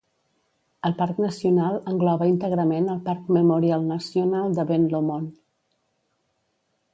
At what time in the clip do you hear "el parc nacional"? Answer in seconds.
0.87-1.77